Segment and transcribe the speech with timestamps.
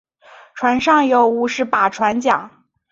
[0.55, 2.49] 船上有五十把船浆。